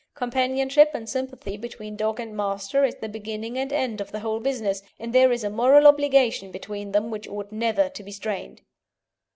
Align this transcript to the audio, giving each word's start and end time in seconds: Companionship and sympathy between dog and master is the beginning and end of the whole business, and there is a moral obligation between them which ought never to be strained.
Companionship 0.15 0.89
and 0.95 1.07
sympathy 1.07 1.57
between 1.57 1.95
dog 1.95 2.19
and 2.19 2.35
master 2.35 2.83
is 2.83 2.95
the 2.95 3.07
beginning 3.07 3.55
and 3.55 3.71
end 3.71 4.01
of 4.01 4.11
the 4.11 4.21
whole 4.21 4.39
business, 4.39 4.81
and 4.97 5.13
there 5.13 5.31
is 5.31 5.43
a 5.43 5.49
moral 5.51 5.85
obligation 5.85 6.49
between 6.49 6.91
them 6.91 7.11
which 7.11 7.27
ought 7.27 7.51
never 7.51 7.87
to 7.89 8.01
be 8.01 8.11
strained. 8.11 8.63